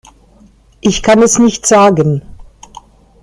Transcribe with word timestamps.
Ich 0.79 1.03
kann 1.03 1.21
es 1.21 1.37
nicht 1.37 1.67
sagen. 1.67 2.23